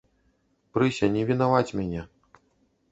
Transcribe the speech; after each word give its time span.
Прыся, 0.77 1.11
не 1.19 1.21
вінаваць 1.31 1.75
мяне. 1.83 2.01